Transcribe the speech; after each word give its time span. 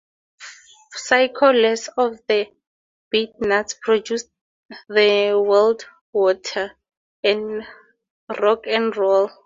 Psycho 0.95 1.51
Les 1.51 1.87
of 1.89 2.19
The 2.27 2.51
Beatnuts 3.13 3.79
produced 3.79 4.31
"New 4.89 5.41
World 5.41 5.85
Water" 6.11 6.71
and 7.23 7.67
"Rock 8.39 8.65
N 8.65 8.89
Roll". 8.89 9.29